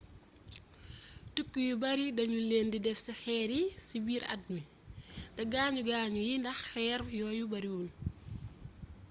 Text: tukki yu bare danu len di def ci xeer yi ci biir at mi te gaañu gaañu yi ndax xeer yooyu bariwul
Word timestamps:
tukki 1.33 1.61
yu 1.69 1.75
bare 1.83 2.05
danu 2.17 2.37
len 2.49 2.67
di 2.71 2.79
def 2.85 2.99
ci 3.05 3.13
xeer 3.21 3.49
yi 3.57 3.63
ci 3.87 3.95
biir 4.05 4.23
at 4.33 4.43
mi 4.53 4.61
te 5.35 5.41
gaañu 5.53 5.81
gaañu 5.89 6.21
yi 6.29 6.35
ndax 6.39 6.59
xeer 6.71 6.99
yooyu 7.19 7.45
bariwul 7.51 7.89